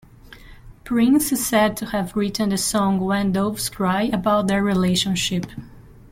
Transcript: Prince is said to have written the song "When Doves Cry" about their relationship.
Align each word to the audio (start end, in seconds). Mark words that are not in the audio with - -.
Prince 0.83 1.31
is 1.31 1.45
said 1.45 1.77
to 1.77 1.85
have 1.85 2.15
written 2.15 2.49
the 2.49 2.57
song 2.57 2.99
"When 2.99 3.31
Doves 3.33 3.69
Cry" 3.69 4.09
about 4.11 4.47
their 4.47 4.63
relationship. 4.63 5.45